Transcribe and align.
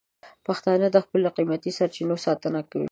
پښتانه 0.45 0.87
د 0.91 0.97
خپلو 1.05 1.27
قیمتي 1.37 1.71
سرچینو 1.77 2.15
ساتنه 2.25 2.59
کوي. 2.69 2.79